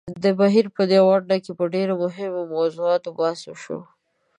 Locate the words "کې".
1.43-1.51